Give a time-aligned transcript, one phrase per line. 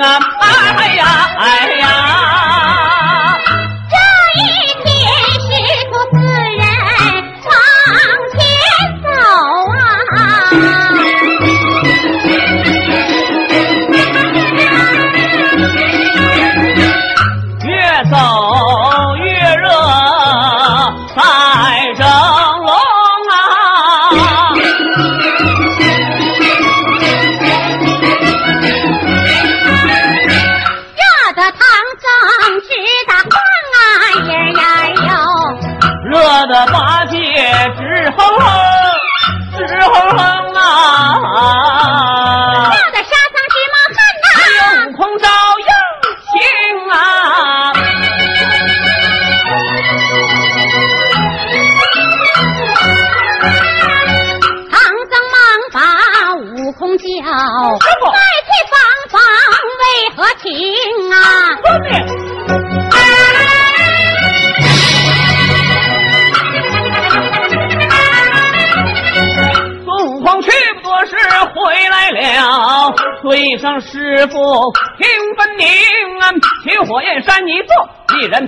[0.00, 0.18] 啊，
[0.76, 1.04] 哎呀，
[1.38, 1.79] 哎。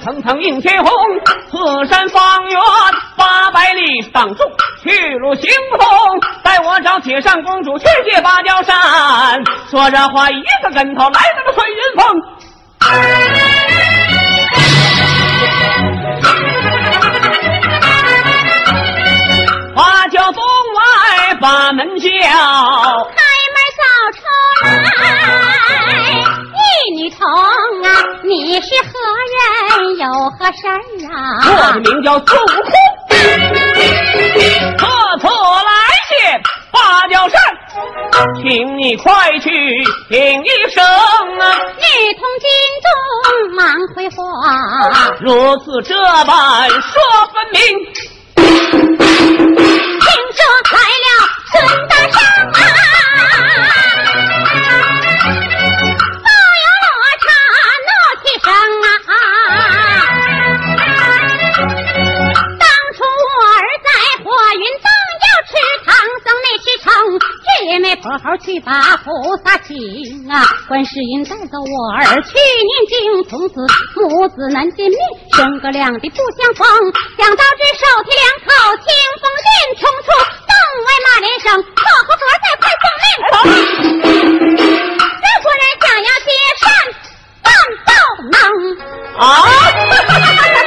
[0.03, 0.93] 层层映天红。
[1.51, 2.61] 此山方圆
[3.17, 4.43] 八百里，挡住
[4.83, 5.87] 去路行不通。
[6.43, 8.77] 带我找铁扇公主去借芭蕉扇。
[9.71, 12.21] 说这话一个跟头来到了水云峰。
[19.75, 22.09] 花轿东外把门叫。
[22.11, 23.83] 开门扫
[24.19, 24.21] 出
[24.67, 25.05] 来，
[26.53, 26.61] 一
[27.01, 27.19] 女童
[27.85, 27.89] 啊，
[28.23, 28.89] 你是何
[29.33, 29.97] 人？
[29.99, 30.71] 有何事儿
[31.01, 31.17] 我啊
[31.73, 31.81] 的？
[31.81, 32.71] 名叫孙悟空，
[34.79, 34.87] 特
[35.21, 35.71] 此来
[36.09, 36.11] 见
[36.71, 36.77] 芭
[37.09, 37.35] 蕉扇，
[38.43, 38.43] 请
[38.79, 39.51] 你快去
[40.09, 41.43] 听一声啊！
[41.77, 41.83] 你
[42.15, 42.49] 同金
[42.83, 42.87] 钟
[43.55, 44.17] 忙回话，
[45.21, 45.95] 如此这
[46.25, 46.79] 般说
[47.33, 47.52] 分
[70.85, 73.55] 是因带走我儿去念经，从此
[73.97, 74.99] 母子难见面，
[75.35, 76.67] 生个两地不相逢。
[77.19, 78.49] 想到这手提两口
[78.79, 78.87] 清
[79.21, 80.09] 风剑，冲出
[80.49, 80.53] 洞
[80.87, 81.73] 外骂连声，破
[82.07, 84.57] 口夺在快送命！
[84.57, 86.31] 这国人想要接
[86.61, 86.65] 善，
[87.43, 87.47] 办
[87.87, 87.91] 到
[88.33, 88.35] 能。
[89.19, 89.23] 啊！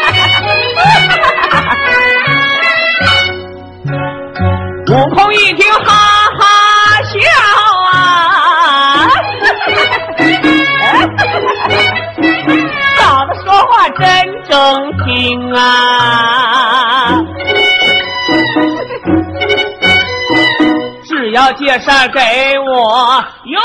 [21.77, 23.61] 这事儿给我用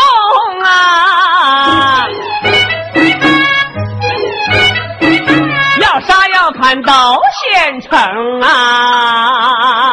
[0.65, 2.05] 啊！
[5.81, 7.93] 要杀要砍到县城
[8.41, 9.93] 啊！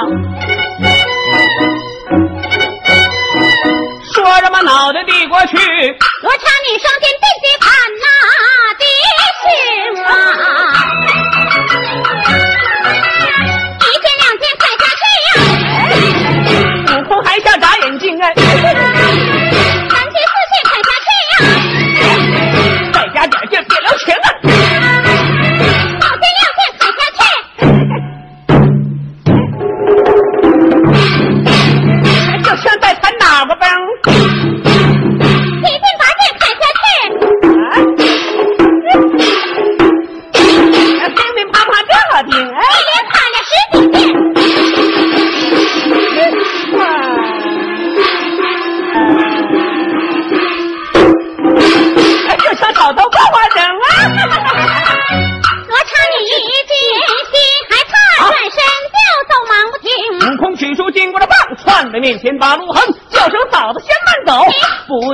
[4.16, 5.56] 说什么脑袋递过去，
[6.24, 7.14] 我插你双天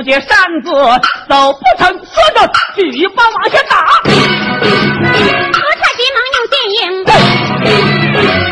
[0.04, 0.28] 不接扇
[0.62, 0.70] 子
[1.30, 2.46] 都不曾，说着
[2.76, 6.82] 举一棒往下打，罗刹急忙用剑影，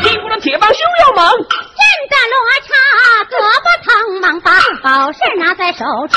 [0.03, 2.35] 金箍了铁棒凶又猛，震得罗
[2.65, 2.73] 刹
[3.29, 4.49] 胳膊疼，忙把
[4.83, 6.17] 宝扇拿在手，冲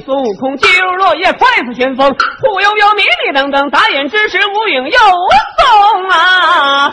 [0.00, 5.28] 孙悟空进入落叶快似旋风，忽悠悠迷迷瞪瞪，眨眼之时无影又无
[5.58, 6.90] 踪啊！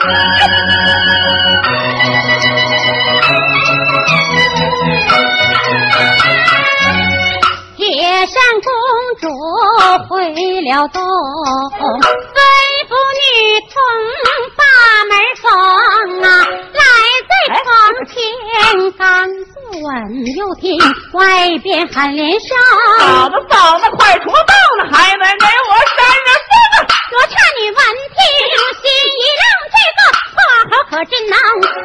[7.78, 7.86] 铁
[8.25, 8.72] 扇公
[9.22, 9.24] 主
[10.10, 10.16] 回
[10.62, 12.40] 了洞，吩
[12.88, 13.24] 咐女
[13.72, 13.74] 童
[14.56, 14.62] 把
[15.10, 15.44] 门封
[16.24, 16.28] 啊，
[16.74, 16.81] 来
[17.30, 17.31] 在
[17.63, 17.66] 窗
[18.07, 18.13] 前
[18.98, 19.55] 站。
[20.36, 20.77] 又听
[21.13, 22.48] 外边喊连声。
[23.00, 24.31] 嫂子嫂子快出动
[24.80, 26.88] 了，还得给我扇着风啊！
[27.12, 27.80] 罗刹女闻
[28.16, 28.18] 听
[28.81, 28.83] 心
[29.19, 29.44] 一愣，
[29.75, 30.00] 这个
[30.36, 30.38] 破
[30.69, 31.36] 猴可真能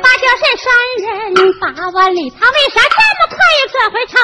[0.03, 0.65] 把这山山
[1.35, 1.65] 人八
[1.95, 4.15] 万里，他为啥这么快又转回城？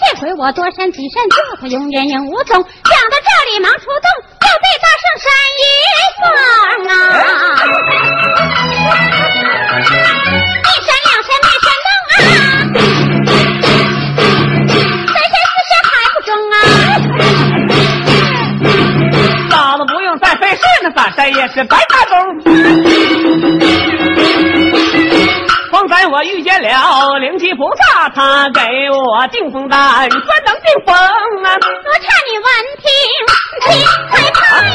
[0.00, 2.56] 这回我多山几山，就他永远影无踪。
[2.56, 2.62] 想
[3.10, 4.08] 到这里，忙出动，
[4.40, 5.28] 就对大圣山
[5.60, 5.62] 一
[6.18, 6.24] 放
[10.56, 10.59] 啊！
[21.52, 22.14] 是白打工。
[25.70, 28.60] 方才我遇见了灵吉菩萨，他给
[28.90, 31.54] 我定风丹，专能定风啊！
[31.54, 32.46] 我劝你闻
[32.78, 32.86] 听
[33.68, 33.72] 你
[34.10, 34.68] 害怕呀，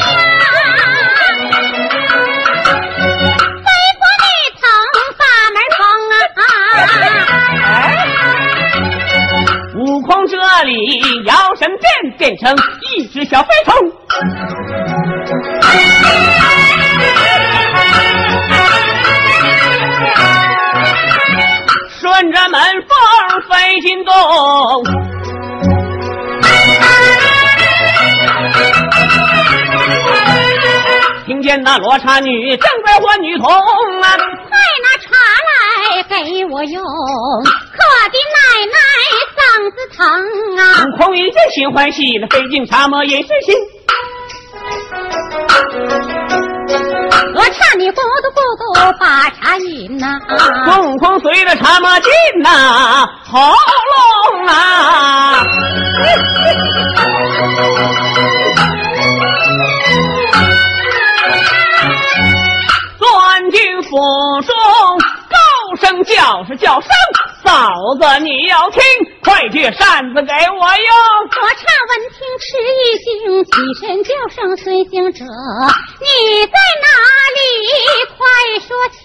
[3.62, 3.68] 飞
[3.98, 4.24] 过那
[4.60, 4.62] 层
[5.18, 5.22] 把
[5.54, 5.80] 门封
[6.36, 6.40] 啊！
[9.78, 10.70] 悟空这里
[11.24, 11.84] 摇神变，
[12.18, 12.54] 变成
[12.96, 13.74] 一只小飞虫。
[22.18, 22.88] 顺着门缝
[23.42, 24.12] 飞进洞，
[31.26, 35.10] 听见那罗刹女正在唤女童啊，快拿茶
[35.44, 38.78] 来给我用，可的奶奶
[39.36, 39.38] 嗓
[39.72, 40.08] 子疼
[40.56, 40.62] 啊！
[40.86, 43.54] 悟空一见心欢喜，那飞进茶磨也是心。
[47.36, 48.62] 我差你咕嘟咕嘟
[48.98, 50.18] 把茶饮呐、
[50.64, 52.10] 孙悟空随着茶马进
[52.42, 55.44] 呐、喉咙啊，
[62.98, 63.90] 钻进府
[64.42, 64.56] 中，
[65.28, 65.36] 高
[65.78, 66.90] 声叫是叫声，
[67.46, 67.54] 嫂
[68.00, 68.82] 子你要听，
[69.22, 70.90] 快借扇子给我哟！
[71.30, 73.06] 我唱闻听吃一惊，
[73.44, 73.50] 起
[73.80, 76.06] 身叫声随行者，你
[76.46, 76.88] 在哪
[77.36, 77.38] 里？
[78.18, 78.18] 快
[78.66, 79.04] 说清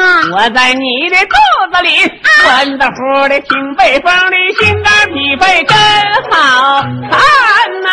[0.32, 1.34] 我在你的肚
[1.74, 1.88] 子里，
[2.46, 2.94] 温的乎
[3.28, 5.76] 的，挺背风的，心肝脾肺真
[6.30, 7.18] 好看
[7.82, 7.88] 呐、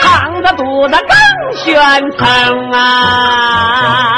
[0.00, 1.12] 肠子肚子更
[1.58, 1.66] 宣
[2.16, 2.24] 腾
[2.72, 4.15] 啊！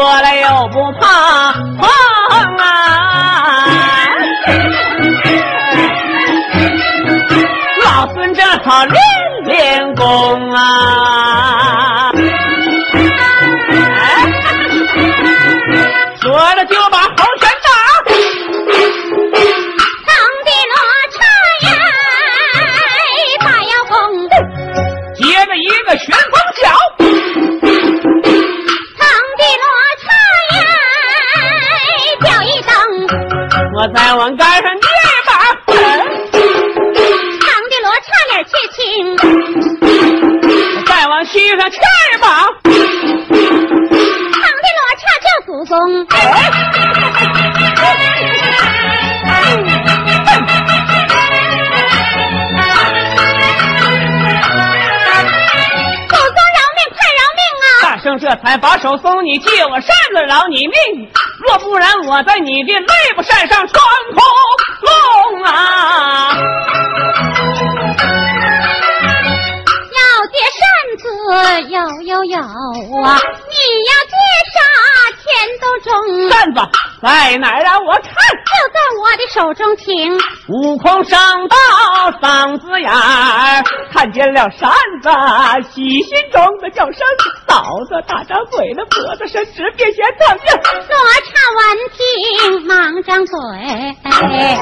[0.00, 1.52] 过来又不怕
[58.20, 61.10] 这才把手松，你借我扇子饶你命，
[61.46, 64.20] 若不然我在你的肋部扇上穿窟
[64.86, 66.36] 窿啊！
[69.96, 70.62] 要借扇
[70.98, 71.04] 子
[71.70, 72.36] 有有有
[73.02, 73.18] 啊！
[73.48, 73.56] 你
[73.88, 74.14] 要借
[74.52, 74.60] 啥
[75.16, 75.24] 钱
[75.58, 75.90] 都中，
[76.28, 76.60] 扇子
[77.02, 77.08] 在
[77.38, 78.04] 哪儿啊我看？
[78.04, 78.76] 就在
[79.32, 80.18] 手中听。
[80.48, 81.56] 悟空上到
[82.20, 84.70] 嗓子眼儿，看见了扇
[85.02, 85.08] 子，
[85.70, 87.06] 喜心中的叫声
[87.46, 90.52] 嫂子，大张嘴的脖子伸直，别嫌疼呀！
[90.88, 90.96] 罗
[91.30, 91.60] 刹闻
[91.94, 93.38] 听，忙张嘴。
[94.02, 94.58] 哎，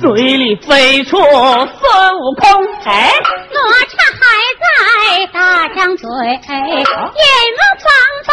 [0.00, 1.26] 嘴里飞出孙
[2.16, 3.12] 悟空，哎，
[3.52, 4.03] 罗刹
[5.32, 7.86] 大张嘴，眼望方
[8.26, 8.30] 宝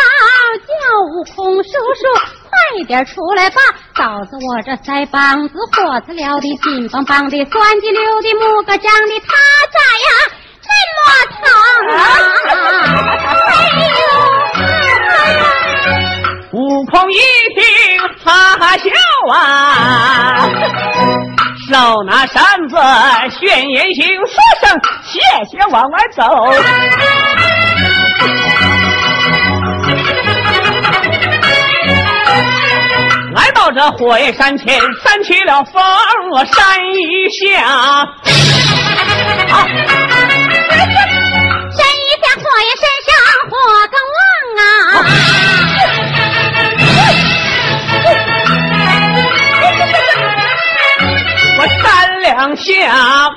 [0.68, 0.70] 叫
[1.12, 2.02] 悟空叔叔，
[2.50, 2.52] 快
[2.88, 3.60] 点出来吧！
[3.96, 9.34] 嫂子我这腮帮子火子燎的，金邦邦的，酸叽溜的，木个张的，他
[9.72, 10.08] 咋呀
[10.62, 11.02] 这么
[11.32, 11.44] 疼
[11.98, 12.00] 啊？
[13.48, 13.50] 哎
[13.88, 14.04] 呦！
[16.54, 17.60] 悟空一听
[18.24, 18.90] 哈哈笑
[19.34, 19.36] 啊，
[21.72, 22.76] 手拿扇子
[23.40, 26.52] 炫言行，说声谢谢，往外走。
[33.34, 35.82] 来到这火焰山前，扇起了风，
[36.34, 38.06] 我扇一下。
[52.88, 53.32] 好。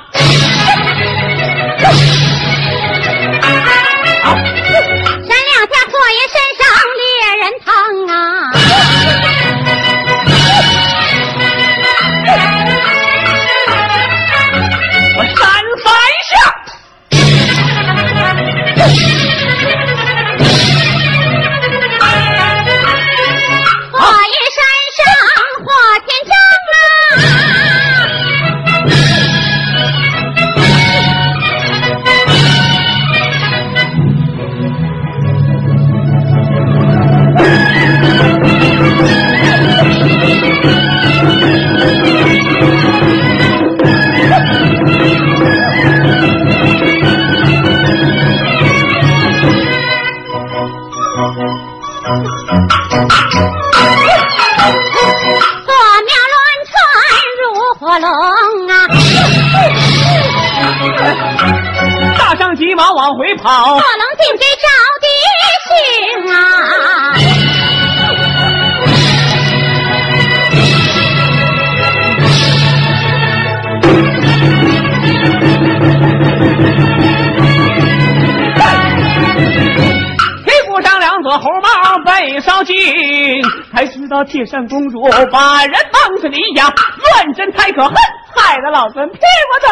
[84.25, 85.01] 铁扇公主
[85.31, 87.93] 把人绑在篱下，乱真太可恨，
[88.35, 89.69] 害得老孙屁股疼。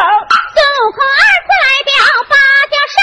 [0.54, 1.92] 孙悟空儿子来表
[2.30, 2.34] 芭
[2.70, 2.96] 蕉扇，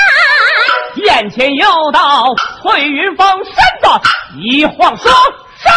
[1.06, 3.86] 眼前又到翠云峰身子
[4.38, 5.14] 一晃双
[5.58, 5.72] 生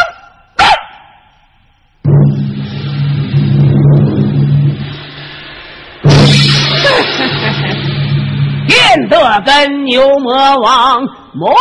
[8.66, 11.02] 变得跟牛魔王
[11.34, 11.58] 模样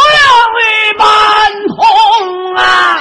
[0.59, 1.05] 一般
[1.67, 2.97] 同啊！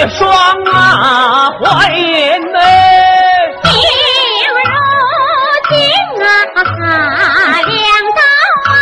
[0.00, 0.32] 一双
[0.72, 2.58] 啊，花颜眉，
[3.64, 3.76] 映
[4.56, 4.58] 如
[5.68, 5.76] 镜
[6.24, 6.24] 啊，
[7.66, 7.76] 两
[8.16, 8.20] 道
[8.64, 8.72] 啊，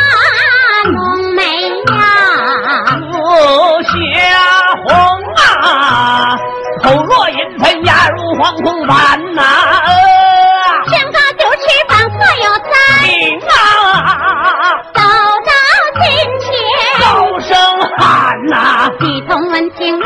[0.92, 0.96] 浓
[1.34, 1.42] 眉
[1.92, 1.98] 呀，
[3.00, 3.10] 目
[3.82, 3.90] 霞
[4.86, 4.88] 红
[5.34, 6.38] 啊，
[6.84, 9.42] 口若银盆，牙如黄铜般呐。
[19.00, 20.00] 一同温情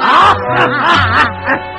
[0.00, 1.75] 啊。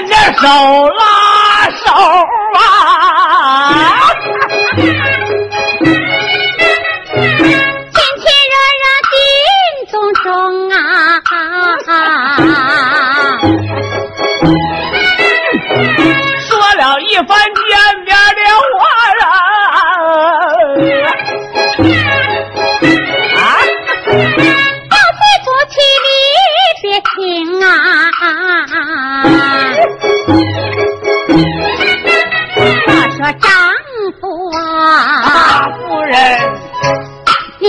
[0.00, 0.32] 音啊！
[0.42, 0.48] 手
[0.88, 2.41] 拉手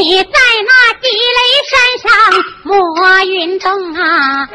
[0.04, 1.40] 你在那地雷
[1.72, 2.12] 山上
[2.64, 4.46] 摸运动啊，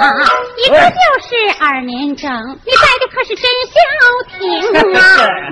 [0.59, 1.28] 一个就是
[1.59, 2.31] 二年整，
[2.67, 3.75] 你带的可是真消
[4.37, 4.38] 停
[4.95, 5.00] 啊！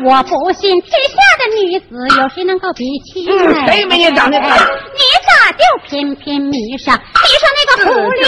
[0.05, 3.73] 我不信天下的女子有谁能够比起来？
[3.73, 4.59] 谁没你长得漂亮？
[4.69, 8.23] 你咋就偏偏迷上迷上那个狐狸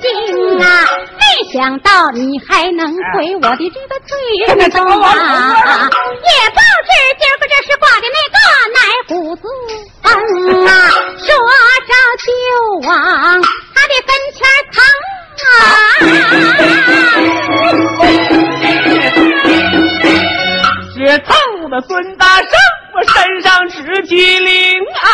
[0.00, 0.86] 精啊？
[1.18, 5.90] 没想到你还能毁我的这个嘴中啊！
[5.90, 8.38] 也不知今儿个这是挂的那个
[8.72, 9.42] 奶胡子
[10.08, 10.70] 风啊！
[11.18, 11.26] 说
[11.86, 11.92] 着
[12.24, 12.28] 就
[12.88, 12.90] 往
[13.74, 14.38] 他的跟前
[14.72, 14.76] 疼
[15.44, 15.60] 啊！
[20.94, 21.28] 是疼
[21.70, 22.50] 的孙大圣，
[22.94, 25.06] 我身上直机灵啊！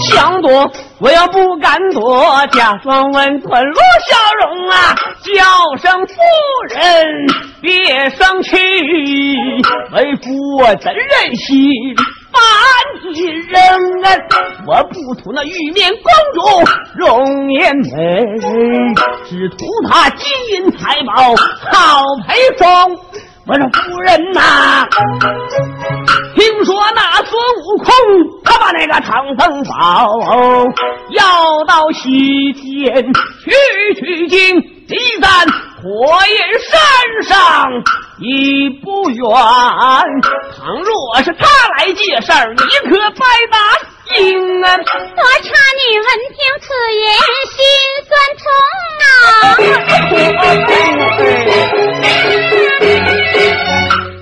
[0.00, 3.74] 想躲，我又不敢躲，假装温吞露
[4.08, 6.14] 笑容啊，叫声夫
[6.68, 7.26] 人
[7.62, 8.56] 别生气，
[9.94, 11.56] 为夫我怎忍心？
[12.30, 12.40] 反
[13.14, 13.56] 一人，
[14.66, 16.02] 我不图那玉面公
[16.34, 16.42] 主
[16.96, 17.86] 容颜美，
[19.24, 21.34] 只图她金银财宝
[21.72, 22.66] 好陪送。
[23.46, 24.88] 我说夫人呐，
[26.34, 27.86] 听说那孙悟空
[28.42, 30.08] 他把那个唐僧宝
[31.10, 33.50] 要到西天去
[34.00, 35.46] 取经，离咱
[35.82, 35.82] 火
[36.26, 36.72] 焰山
[37.28, 37.34] 上
[38.18, 39.22] 已不远。
[40.56, 43.56] 倘若是他来借事儿，你可白答
[44.16, 44.66] 应啊！
[44.76, 46.64] 我差你闻听此
[47.00, 47.02] 言，
[47.54, 47.56] 心
[48.08, 48.44] 酸痛
[49.00, 49.04] 啊！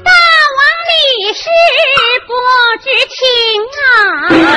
[0.05, 0.11] 大
[0.57, 0.93] 王你
[1.35, 1.41] 是
[2.27, 2.31] 不
[2.83, 3.19] 知情
[3.83, 3.85] 啊！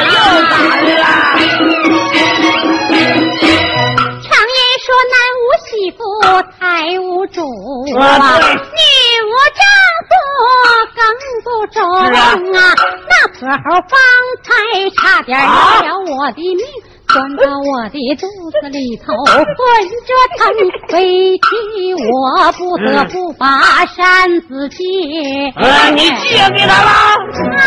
[0.06, 0.18] 又
[0.50, 0.94] 咋了？
[5.92, 5.98] 常言说男无媳妇，
[6.60, 6.64] 财
[7.00, 7.42] 无主
[7.98, 8.02] 啊，
[8.40, 8.82] 女
[9.22, 9.62] 无丈
[10.10, 10.12] 夫
[10.96, 11.00] 更
[11.44, 12.04] 不中啊！
[12.52, 12.58] 那
[13.28, 13.94] 泼猴方
[14.44, 14.46] 才
[14.96, 16.60] 差点要了我的命。
[17.08, 18.26] 钻到我的肚
[18.60, 19.38] 子里头， 混
[20.08, 20.42] 着疼，
[20.94, 20.98] 委
[21.38, 21.46] 屈
[21.94, 24.78] 我不得不把扇子借。
[25.94, 26.90] 你借给他了？
[27.60, 27.62] 哎，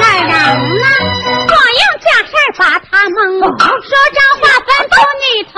[0.00, 0.30] 那能呢？
[0.30, 0.65] 光用假事
[2.56, 3.48] 把他蒙，说
[4.14, 5.54] 这话吩咐女童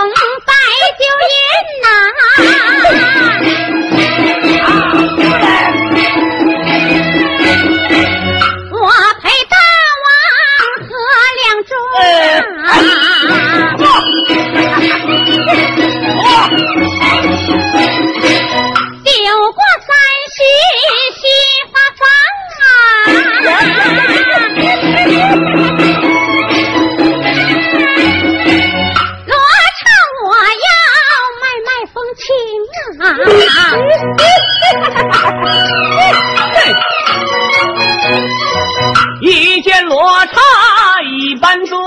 [0.46, 0.52] 白
[0.98, 1.36] 酒饮
[1.82, 1.86] 呐。
[11.68, 11.76] 酒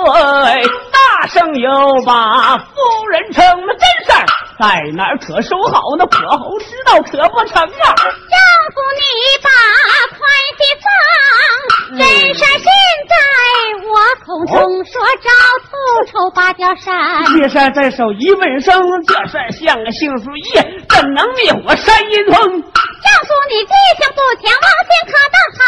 [0.06, 1.70] 大声又
[2.06, 2.66] 把夫
[3.12, 4.26] 人称了真事儿，
[4.60, 5.82] 在哪儿可收好？
[5.98, 7.70] 那破猴知道可不成啊！
[7.70, 8.36] 丈
[8.74, 9.02] 夫你
[9.44, 9.50] 把
[10.18, 10.20] 快
[10.58, 12.02] 递放，真
[12.34, 12.66] 事现
[13.10, 13.14] 在
[13.92, 15.28] 我口中说着
[15.68, 15.72] 头
[16.08, 17.26] 筹八角山。
[17.36, 22.64] 这事在手一问声，这扇像个杏树叶，怎能灭火山阴风？
[23.04, 25.62] 丈夫你记性不强，忘性可倒好，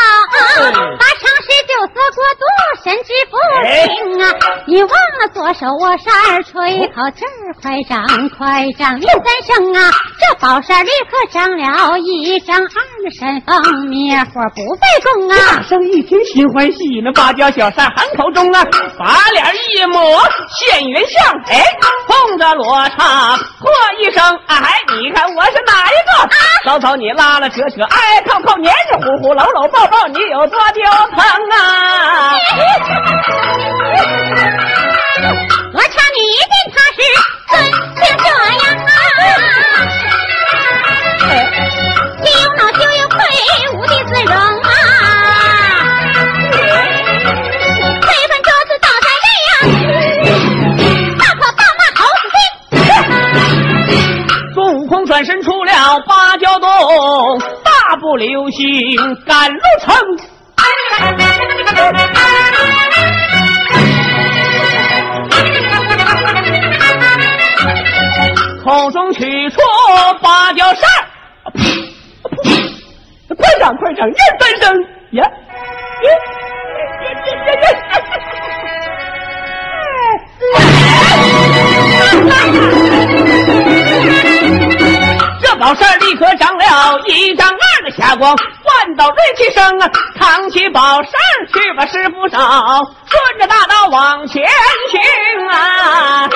[0.98, 2.44] 把常识九色过度
[2.84, 3.34] 神志不
[3.66, 4.24] 清啊！
[4.68, 9.92] 你忘了左手握扇吹口气儿，快长快长连三声啊！
[10.20, 12.68] 这宝扇立刻长了一张二
[13.04, 15.36] 的山峰，灭火不费功啊！
[15.56, 18.63] 大圣一听心欢喜，那芭蕉小扇喊口中啊，
[18.97, 19.45] 把脸
[19.76, 21.63] 一抹现原相，哎，
[22.08, 26.30] 碰着罗刹喝一声，哎，你看我是哪一个？
[26.65, 31.17] 嫂嫂你拉拉扯扯，哎，泡泡黏黏糊糊，搂搂抱抱，你有多丢疼
[31.58, 32.34] 啊？
[35.73, 36.97] 我瞧你一定他是
[37.49, 37.52] 尊
[37.97, 38.26] 姓这
[38.60, 38.89] 样啊，
[42.23, 42.28] 既
[58.15, 58.65] 流星
[59.26, 59.93] 赶路程。
[68.63, 69.58] 口中取出
[70.21, 70.89] 芭蕉扇，
[73.36, 74.73] 快长快长，念三声
[75.12, 75.30] 呀！
[85.41, 87.53] 这宝扇立刻长了一张
[87.97, 89.89] 霞光，万道锐气声啊！
[90.19, 91.12] 扛起宝扇
[91.53, 92.38] 去吧，师傅少，
[93.06, 94.43] 顺着大道往前
[94.89, 94.99] 行
[95.49, 96.27] 啊！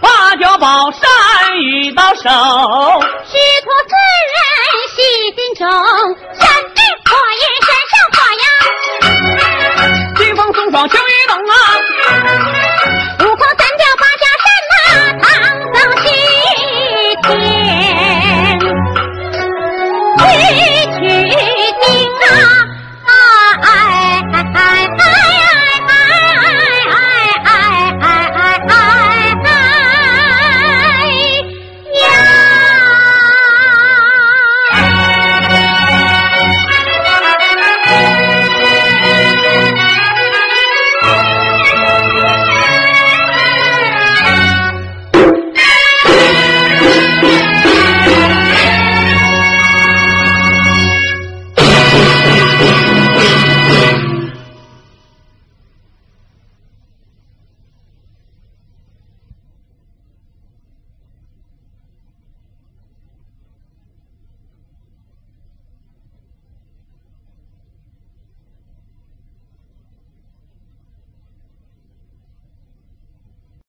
[0.00, 1.00] 芭蕉宝扇
[1.58, 2.28] 遇到手，师
[3.62, 3.94] 徒四
[4.28, 4.36] 人
[4.94, 5.00] 喜
[5.36, 5.66] 心中。